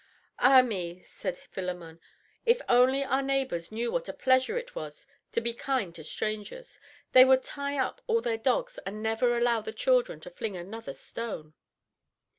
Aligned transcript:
"Ah 0.39 0.63
me," 0.63 1.03
said 1.03 1.37
Philemon, 1.37 1.99
"if 2.43 2.59
only 2.67 3.03
our 3.03 3.21
neighbors 3.21 3.71
knew 3.71 3.91
what 3.91 4.09
a 4.09 4.13
pleasure 4.13 4.57
it 4.57 4.73
was 4.73 5.05
to 5.31 5.39
be 5.39 5.53
kind 5.53 5.93
to 5.93 6.03
strangers, 6.03 6.79
they 7.11 7.23
would 7.23 7.43
tie 7.43 7.77
up 7.77 8.01
all 8.07 8.19
their 8.19 8.35
dogs 8.39 8.79
and 8.83 9.03
never 9.03 9.37
allow 9.37 9.61
the 9.61 9.71
children 9.71 10.19
to 10.21 10.31
fling 10.31 10.57
another 10.57 10.95
stone." 10.95 11.53